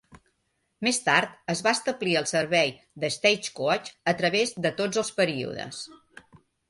Més 0.85 0.99
tard 1.09 1.35
es 1.53 1.59
va 1.67 1.73
establir 1.77 2.15
el 2.21 2.27
servei 2.31 2.73
de 3.05 3.11
Stagecoach 3.17 3.93
a 4.13 4.15
través 4.23 4.55
de 4.67 4.73
tots 4.81 5.01
els 5.03 5.13
períodes. 5.21 5.85